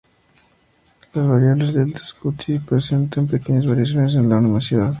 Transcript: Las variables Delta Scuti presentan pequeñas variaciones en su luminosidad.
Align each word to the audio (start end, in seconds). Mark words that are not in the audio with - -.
Las 1.13 1.27
variables 1.27 1.75
Delta 1.75 2.03
Scuti 2.03 2.57
presentan 2.57 3.27
pequeñas 3.27 3.67
variaciones 3.67 4.15
en 4.15 4.23
su 4.23 4.29
luminosidad. 4.29 4.89